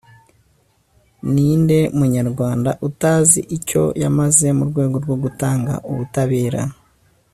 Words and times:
Ni 1.33 1.47
nde 1.61 1.79
Munyarwanda 1.97 2.71
utazi 2.87 3.39
icyo 3.57 3.83
yamaze 4.03 4.47
mu 4.57 4.63
rwego 4.69 4.95
rwo 5.03 5.15
gutanga 5.23 5.73
ubutabera 5.91 6.61